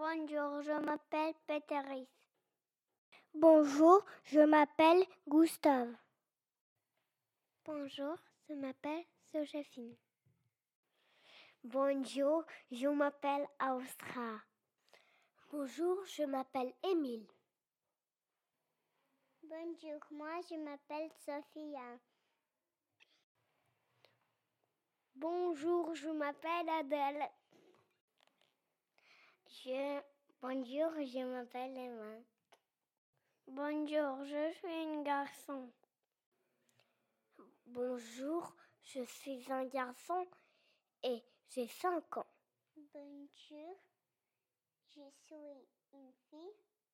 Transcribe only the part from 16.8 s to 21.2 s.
Émile. Bonjour, moi je m'appelle